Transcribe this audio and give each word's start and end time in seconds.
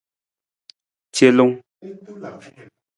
Celung. 1.17 1.53